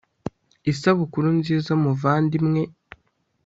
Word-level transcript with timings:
isabukuru 0.71 1.27
nziza 1.39 1.71
muvandimwe 1.83 2.61